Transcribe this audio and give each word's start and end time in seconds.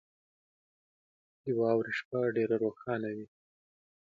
•د 1.43 1.45
واورې 1.59 1.93
شپه 1.99 2.19
ډېره 2.35 2.55
روښانه 2.63 3.09
وي. 3.15 3.27